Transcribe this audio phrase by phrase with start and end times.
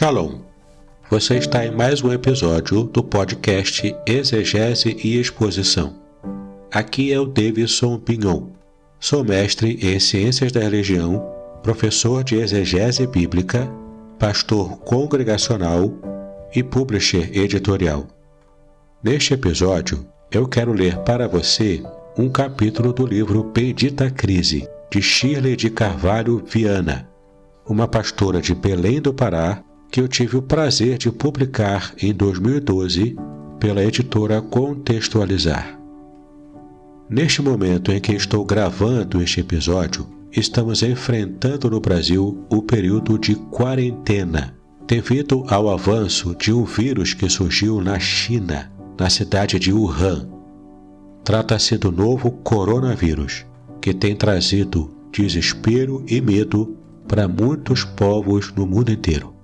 [0.00, 0.38] Shalom!
[1.10, 5.94] Você está em mais um episódio do podcast Exegese e Exposição.
[6.72, 8.46] Aqui é o Davidson Pignon.
[8.98, 11.22] Sou mestre em Ciências da Religião,
[11.62, 13.70] professor de Exegese Bíblica,
[14.18, 15.92] pastor congregacional
[16.56, 18.06] e publisher editorial.
[19.04, 21.82] Neste episódio, eu quero ler para você
[22.16, 27.06] um capítulo do livro Bendita Crise, de Shirley de Carvalho Viana,
[27.66, 33.16] uma pastora de Belém do Pará que eu tive o prazer de publicar em 2012
[33.58, 35.78] pela editora Contextualizar.
[37.08, 43.34] Neste momento em que estou gravando este episódio, estamos enfrentando no Brasil o período de
[43.34, 44.54] quarentena,
[44.86, 50.28] devido ao avanço de um vírus que surgiu na China, na cidade de Wuhan.
[51.24, 53.44] Trata-se do novo coronavírus,
[53.80, 56.76] que tem trazido desespero e medo
[57.08, 59.39] para muitos povos no mundo inteiro.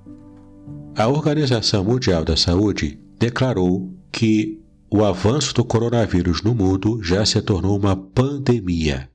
[0.98, 4.58] A Organização Mundial da Saúde declarou que
[4.91, 9.11] o avanço do coronavírus no mundo já se tornou uma pandemia.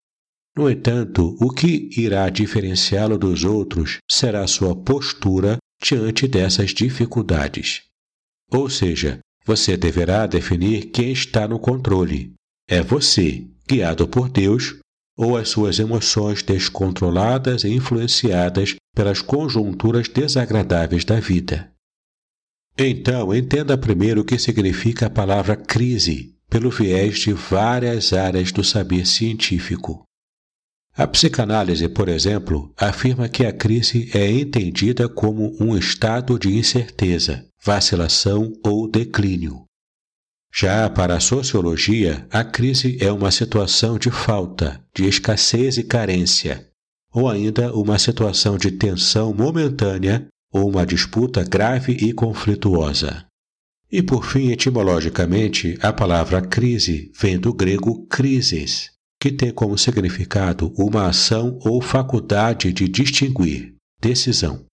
[0.57, 7.83] No entanto, o que irá diferenciá-lo dos outros será sua postura diante dessas dificuldades.
[8.51, 12.33] Ou seja, você deverá definir quem está no controle.
[12.67, 14.79] É você, guiado por Deus,
[15.15, 21.71] ou as suas emoções descontroladas e influenciadas pelas conjunturas desagradáveis da vida.
[22.81, 28.63] Então, entenda primeiro o que significa a palavra crise, pelo viés de várias áreas do
[28.63, 30.05] saber científico.
[30.95, 37.45] A psicanálise, por exemplo, afirma que a crise é entendida como um estado de incerteza,
[37.61, 39.65] vacilação ou declínio.
[40.53, 46.65] Já para a sociologia, a crise é uma situação de falta, de escassez e carência,
[47.13, 53.25] ou ainda uma situação de tensão momentânea ou uma disputa grave e conflituosa.
[53.91, 60.73] E por fim, etimologicamente, a palavra crise vem do grego crises, que tem como significado
[60.77, 64.65] uma ação ou faculdade de distinguir, decisão.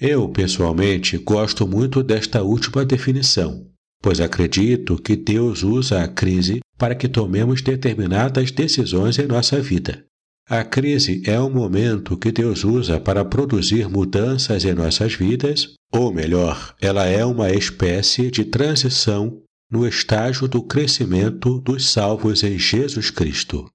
[0.00, 3.66] Eu, pessoalmente, gosto muito desta última definição,
[4.02, 10.04] pois acredito que Deus usa a crise para que tomemos determinadas decisões em nossa vida.
[10.48, 16.12] A crise é um momento que Deus usa para produzir mudanças em nossas vidas, ou
[16.12, 23.10] melhor, ela é uma espécie de transição no estágio do crescimento dos salvos em Jesus
[23.10, 23.68] Cristo.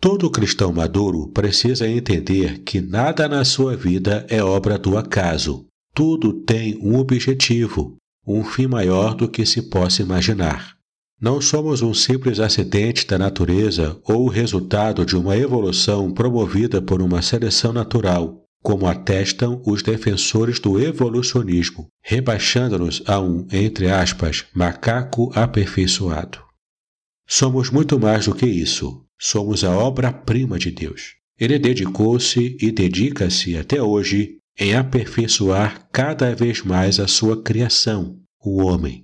[0.00, 5.66] Todo cristão maduro precisa entender que nada na sua vida é obra do acaso.
[5.94, 10.79] Tudo tem um objetivo, um fim maior do que se possa imaginar.
[11.20, 17.02] Não somos um simples acidente da natureza ou o resultado de uma evolução promovida por
[17.02, 25.30] uma seleção natural, como atestam os defensores do evolucionismo, rebaixando-nos a um, entre aspas, macaco
[25.34, 26.38] aperfeiçoado.
[27.28, 29.04] Somos muito mais do que isso.
[29.20, 31.16] Somos a obra-prima de Deus.
[31.38, 38.62] Ele dedicou-se e dedica-se até hoje em aperfeiçoar cada vez mais a sua criação, o
[38.62, 39.02] homem.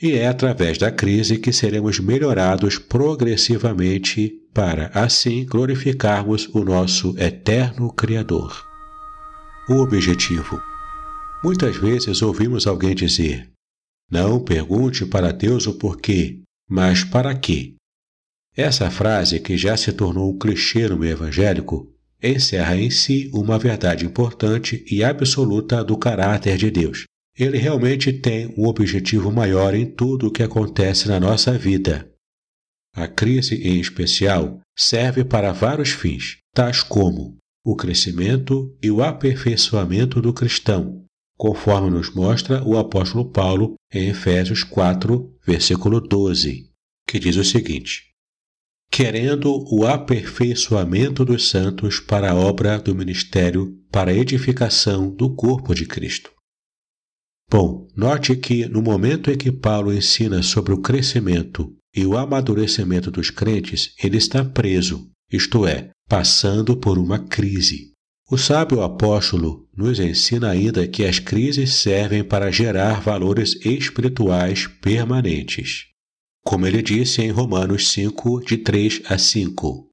[0.00, 7.92] E é através da crise que seremos melhorados progressivamente para, assim, glorificarmos o nosso eterno
[7.92, 8.64] Criador.
[9.68, 10.60] O objetivo.
[11.42, 13.50] Muitas vezes ouvimos alguém dizer:
[14.10, 17.74] Não pergunte para Deus o porquê, mas para quê.
[18.56, 21.92] Essa frase, que já se tornou um clichê no meio evangélico,
[22.22, 27.04] encerra em si uma verdade importante e absoluta do caráter de Deus.
[27.36, 32.08] Ele realmente tem um objetivo maior em tudo o que acontece na nossa vida.
[32.94, 40.20] A crise, em especial, serve para vários fins, tais como o crescimento e o aperfeiçoamento
[40.22, 41.04] do cristão,
[41.36, 46.70] conforme nos mostra o apóstolo Paulo em Efésios 4, versículo 12,
[47.08, 48.14] que diz o seguinte:
[48.90, 55.74] querendo o aperfeiçoamento dos santos para a obra do ministério para a edificação do corpo
[55.74, 56.30] de Cristo.
[57.54, 63.10] Bom, note que no momento em que Paulo ensina sobre o crescimento e o amadurecimento
[63.12, 67.92] dos crentes, ele está preso, isto é, passando por uma crise.
[68.28, 75.94] O sábio apóstolo nos ensina ainda que as crises servem para gerar valores espirituais permanentes
[76.44, 79.88] como ele disse em Romanos 5, de 3 a 5.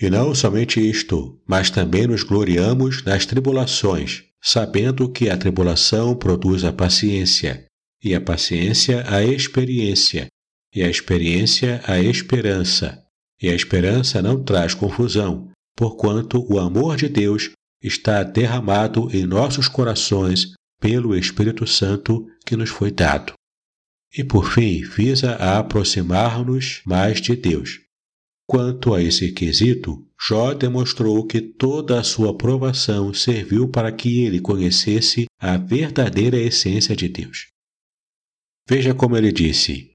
[0.00, 6.64] E não somente isto, mas também nos gloriamos nas tribulações, sabendo que a tribulação produz
[6.64, 7.66] a paciência,
[8.02, 10.28] e a paciência a experiência,
[10.74, 13.02] e a experiência a esperança,
[13.40, 17.50] e a esperança não traz confusão, porquanto o amor de Deus
[17.82, 23.32] está derramado em nossos corações pelo Espírito Santo que nos foi dado.
[24.16, 27.80] E por fim, visa aproximar-nos mais de Deus.
[28.50, 34.40] Quanto a esse quesito, Jó demonstrou que toda a sua aprovação serviu para que ele
[34.40, 37.48] conhecesse a verdadeira essência de Deus.
[38.66, 39.90] Veja como ele disse: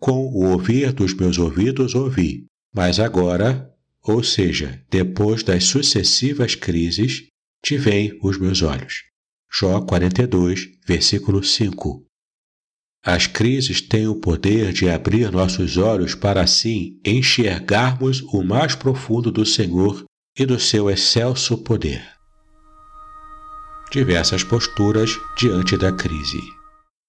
[0.00, 3.72] Com o ouvir dos meus ouvidos ouvi, mas agora,
[4.02, 7.28] ou seja, depois das sucessivas crises,
[7.64, 9.04] te veem os meus olhos.
[9.48, 12.04] Jó 42, versículo 5.
[13.04, 19.32] As crises têm o poder de abrir nossos olhos para assim enxergarmos o mais profundo
[19.32, 20.04] do Senhor
[20.38, 22.00] e do seu excelso poder.
[23.90, 26.40] Diversas posturas diante da crise.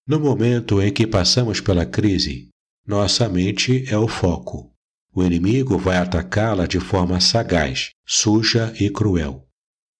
[0.07, 2.49] No momento em que passamos pela crise,
[2.85, 4.73] nossa mente é o foco.
[5.15, 9.47] O inimigo vai atacá-la de forma sagaz, suja e cruel.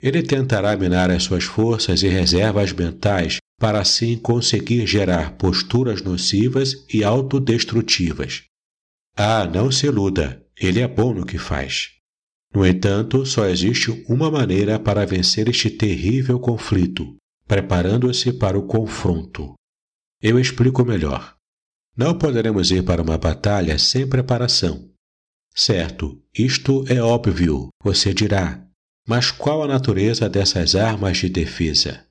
[0.02, 6.86] Ele tentará minar as suas forças e reservas mentais para assim conseguir gerar posturas nocivas
[6.94, 8.44] e autodestrutivas.
[9.16, 11.92] Ah, não se iluda, ele é bom no que faz.
[12.54, 17.16] No entanto, só existe uma maneira para vencer este terrível conflito,
[17.48, 19.54] preparando-se para o confronto.
[20.22, 21.34] Eu explico melhor.
[21.96, 24.92] Não poderemos ir para uma batalha sem preparação.
[25.56, 28.62] Certo, isto é óbvio, você dirá.
[29.08, 32.06] Mas qual a natureza dessas armas de defesa?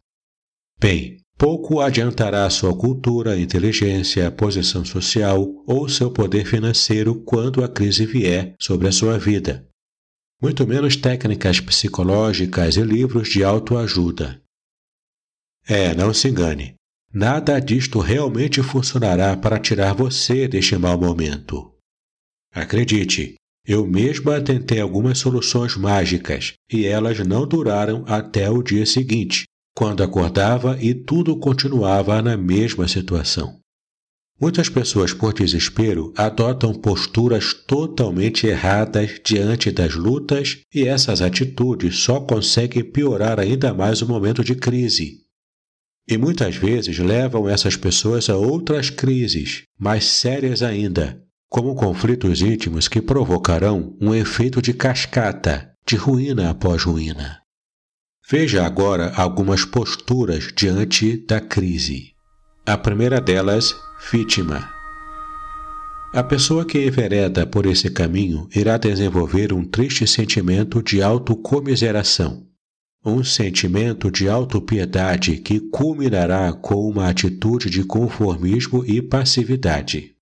[0.81, 8.07] Bem, pouco adiantará sua cultura, inteligência, posição social ou seu poder financeiro quando a crise
[8.07, 9.69] vier sobre a sua vida.
[10.41, 14.41] Muito menos técnicas psicológicas e livros de autoajuda.
[15.67, 16.77] É, não se engane.
[17.13, 21.75] Nada disto realmente funcionará para tirar você deste mau momento.
[22.55, 23.35] Acredite,
[23.67, 29.43] eu mesma tentei algumas soluções mágicas e elas não duraram até o dia seguinte,
[29.75, 33.63] quando acordava e tudo continuava na mesma situação.
[34.41, 42.21] Muitas pessoas, por desespero, adotam posturas totalmente erradas diante das lutas e essas atitudes só
[42.21, 45.21] conseguem piorar ainda mais o momento de crise.
[46.09, 52.89] E muitas vezes levam essas pessoas a outras crises, mais sérias ainda, como conflitos íntimos
[52.89, 57.42] que provocarão um efeito de cascata, de ruína após ruína.
[58.33, 62.13] Veja agora algumas posturas diante da crise.
[62.65, 63.77] A primeira delas,
[64.11, 64.71] vítima.
[66.15, 72.47] A pessoa que envereda por esse caminho irá desenvolver um triste sentimento de autocomiseração,
[73.05, 80.15] um sentimento de autopiedade que culminará com uma atitude de conformismo e passividade.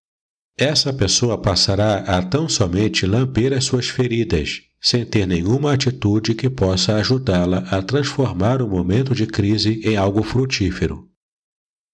[0.59, 6.49] Essa pessoa passará a tão somente lamber as suas feridas, sem ter nenhuma atitude que
[6.49, 11.07] possa ajudá-la a transformar o momento de crise em algo frutífero.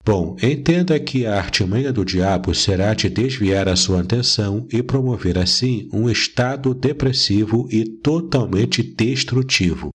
[0.05, 5.37] Bom, entenda que a artimanha do diabo será te desviar a sua atenção e promover
[5.37, 9.89] assim um estado depressivo e totalmente destrutivo.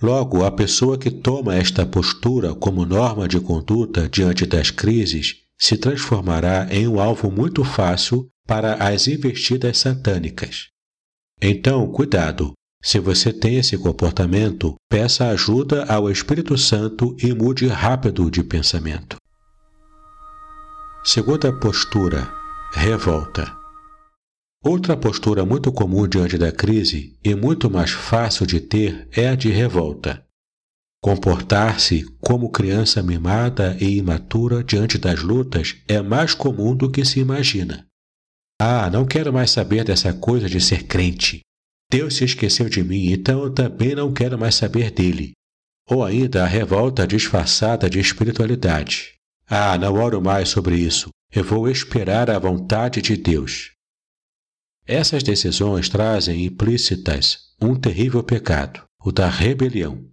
[0.00, 5.76] Logo, a pessoa que toma esta postura como norma de conduta diante das crises se
[5.76, 10.71] transformará em um alvo muito fácil para as investidas satânicas.
[11.44, 12.52] Então, cuidado!
[12.80, 19.16] Se você tem esse comportamento, peça ajuda ao Espírito Santo e mude rápido de pensamento.
[21.02, 22.32] Segunda postura:
[22.72, 23.52] revolta.
[24.64, 29.34] Outra postura muito comum diante da crise e muito mais fácil de ter é a
[29.34, 30.24] de revolta.
[31.02, 37.18] Comportar-se como criança mimada e imatura diante das lutas é mais comum do que se
[37.18, 37.84] imagina.
[38.64, 41.40] Ah, não quero mais saber dessa coisa de ser crente.
[41.90, 45.32] Deus se esqueceu de mim, então eu também não quero mais saber dele.
[45.90, 49.14] Ou ainda a revolta disfarçada de espiritualidade.
[49.48, 51.08] Ah, não oro mais sobre isso.
[51.34, 53.72] Eu vou esperar a vontade de Deus.
[54.86, 60.06] Essas decisões trazem implícitas um terrível pecado, o da rebelião,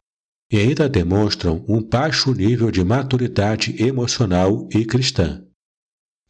[0.51, 5.45] e ainda demonstram um baixo nível de maturidade emocional e cristã.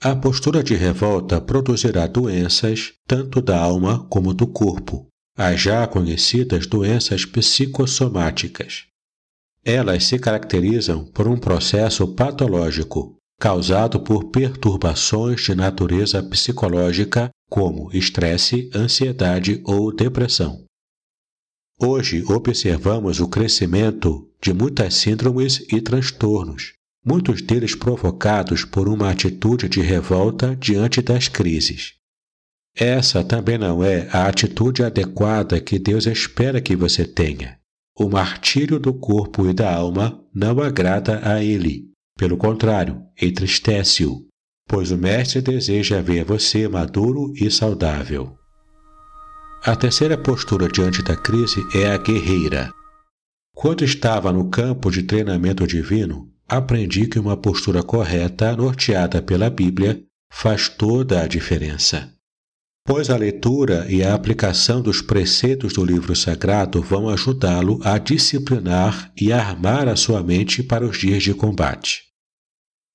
[0.02, 6.66] A postura de revolta produzirá doenças tanto da alma como do corpo, as já conhecidas
[6.66, 8.86] doenças psicossomáticas.
[9.64, 18.70] Elas se caracterizam por um processo patológico causado por perturbações de natureza psicológica como estresse,
[18.74, 20.64] ansiedade ou depressão.
[21.78, 26.74] Hoje observamos o crescimento de muitas síndromes e transtornos,
[27.10, 31.94] muitos deles provocados por uma atitude de revolta diante das crises.
[32.76, 37.58] Essa também não é a atitude adequada que Deus espera que você tenha.
[37.98, 41.88] O martírio do corpo e da alma não agrada a Ele.
[42.16, 44.28] Pelo contrário, entristece-o,
[44.68, 48.38] pois o Mestre deseja ver você maduro e saudável.
[49.66, 52.72] A terceira postura diante da crise é a guerreira.
[53.56, 60.04] Quando estava no campo de treinamento divino, aprendi que uma postura correta, norteada pela Bíblia,
[60.32, 62.12] faz toda a diferença.
[62.86, 69.12] Pois a leitura e a aplicação dos preceitos do livro sagrado vão ajudá-lo a disciplinar
[69.16, 72.02] e armar a sua mente para os dias de combate.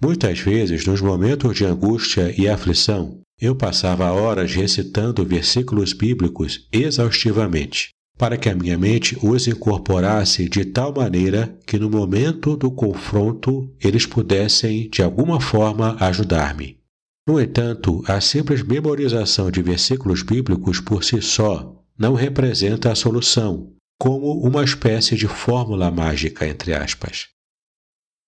[0.03, 7.91] Muitas vezes, nos momentos de angústia e aflição, eu passava horas recitando versículos bíblicos exaustivamente,
[8.17, 13.69] para que a minha mente os incorporasse de tal maneira que no momento do confronto
[13.81, 16.79] eles pudessem, de alguma forma, ajudar-me.
[17.27, 23.73] No entanto, a simples memorização de versículos bíblicos por si só não representa a solução,
[23.99, 27.29] como uma espécie de fórmula mágica, entre aspas.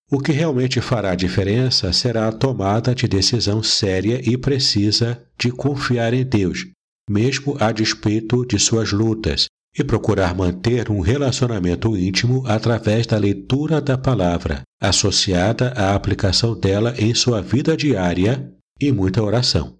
[0.09, 6.13] O que realmente fará diferença será a tomada de decisão séria e precisa de confiar
[6.13, 6.65] em Deus,
[7.09, 9.47] mesmo a despeito de suas lutas,
[9.77, 16.95] e procurar manter um relacionamento íntimo através da leitura da palavra, associada à aplicação dela
[16.97, 19.77] em sua vida diária e muita oração.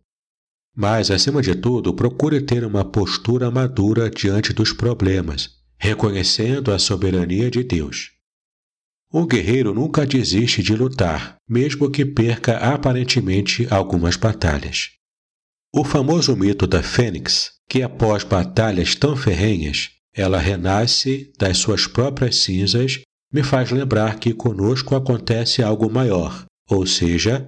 [0.75, 5.49] Mas, acima de tudo, procure ter uma postura madura diante dos problemas,
[5.79, 8.11] reconhecendo a soberania de Deus.
[9.11, 14.96] Um guerreiro nunca desiste de lutar, mesmo que perca aparentemente algumas batalhas.
[15.79, 22.37] O famoso mito da Fênix, que após batalhas tão ferrenhas, ela renasce das suas próprias
[22.37, 27.45] cinzas, me faz lembrar que conosco acontece algo maior, ou seja,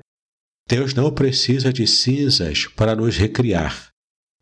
[0.67, 3.87] Deus não precisa de cinzas para nos recriar.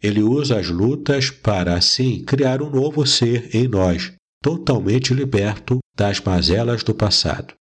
[0.03, 4.11] Ele usa as lutas para, assim, criar um novo ser em nós,
[4.43, 7.53] totalmente liberto das mazelas do passado.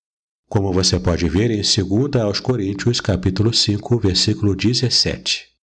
[0.49, 5.53] Como você pode ver em 2 aos Coríntios, capítulo 5, versículo 17.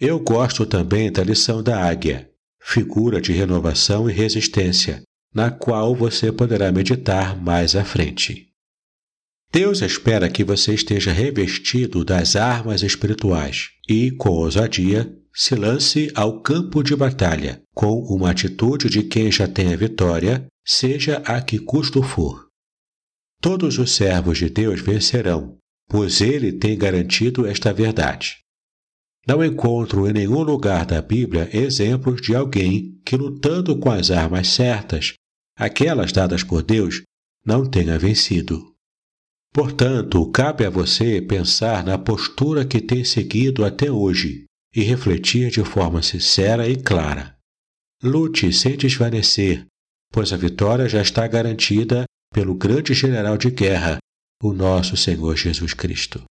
[0.00, 5.02] Eu gosto também da lição da águia, figura de renovação e resistência,
[5.34, 8.48] na qual você poderá meditar mais à frente.
[9.52, 16.40] Deus espera que você esteja revestido das armas espirituais e, com ousadia, se lance ao
[16.40, 21.58] campo de batalha, com uma atitude de quem já tem a vitória, seja a que
[21.58, 22.46] custo for.
[23.38, 28.38] Todos os servos de Deus vencerão, pois ele tem garantido esta verdade.
[29.26, 34.48] Não encontro em nenhum lugar da Bíblia exemplos de alguém que, lutando com as armas
[34.48, 35.14] certas,
[35.56, 37.02] aquelas dadas por Deus,
[37.44, 38.74] não tenha vencido.
[39.52, 45.64] Portanto, cabe a você pensar na postura que tem seguido até hoje e refletir de
[45.64, 47.36] forma sincera e clara.
[48.02, 49.66] Lute sem desvanecer,
[50.12, 53.98] pois a vitória já está garantida pelo grande general de guerra,
[54.42, 56.22] o nosso Senhor Jesus Cristo.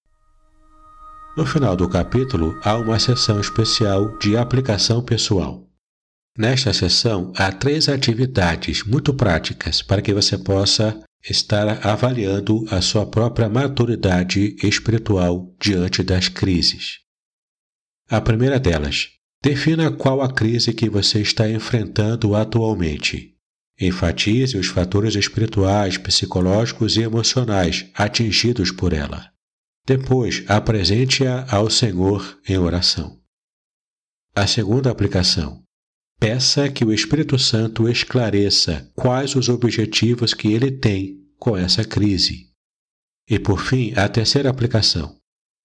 [1.38, 5.70] No final do capítulo há uma sessão especial de aplicação pessoal.
[6.38, 13.06] Nesta sessão há três atividades muito práticas para que você possa estar avaliando a sua
[13.06, 17.00] própria maturidade espiritual diante das crises.
[18.10, 19.10] A primeira delas,
[19.44, 23.36] defina qual a crise que você está enfrentando atualmente.
[23.80, 29.30] Enfatize os fatores espirituais, psicológicos e emocionais atingidos por ela.
[29.90, 33.20] Depois, apresente-a ao Senhor em oração.
[34.36, 35.64] A segunda aplicação.
[36.20, 42.52] Peça que o Espírito Santo esclareça quais os objetivos que ele tem com essa crise.
[43.28, 45.16] E por fim, a terceira aplicação.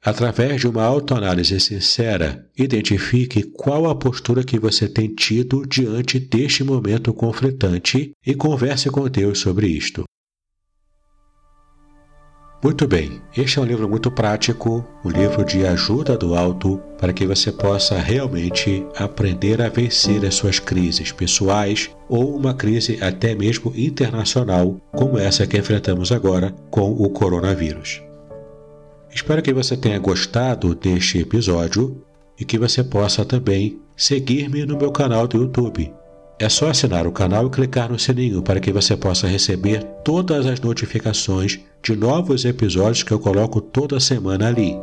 [0.03, 6.65] Através de uma autoanálise sincera, identifique qual a postura que você tem tido diante deste
[6.65, 10.05] momento conflitante e converse com Deus sobre isto.
[12.65, 17.13] Muito bem, este é um livro muito prático, um livro de ajuda do alto para
[17.13, 23.35] que você possa realmente aprender a vencer as suas crises pessoais ou uma crise até
[23.35, 28.03] mesmo internacional, como essa que enfrentamos agora com o coronavírus.
[29.15, 32.03] Espero que você tenha gostado deste episódio
[32.41, 35.93] e que você possa também seguir-me no meu canal do YouTube.
[36.45, 40.45] É só assinar o canal e clicar no sininho para que você possa receber todas
[40.45, 44.77] as notificações de novos episódios que eu coloco toda semana ali.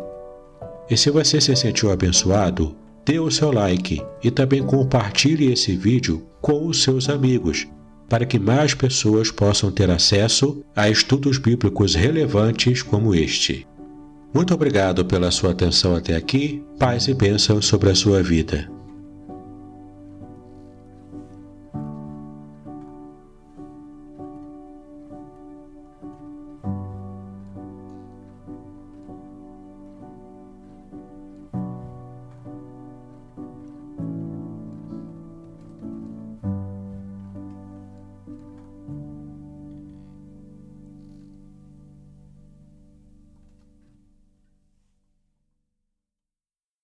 [0.89, 2.75] E se você se sentiu abençoado,
[3.05, 7.67] dê o seu like e também compartilhe esse vídeo com os seus amigos,
[8.09, 13.67] para que mais pessoas possam ter acesso a estudos bíblicos relevantes como este.
[14.33, 16.63] Muito obrigado pela sua atenção até aqui.
[16.79, 18.67] Paz e bênção sobre a sua vida.